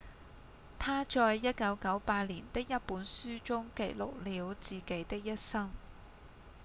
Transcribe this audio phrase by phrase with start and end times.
[0.79, 5.69] 他在1998年的一本書中記錄了自己的一生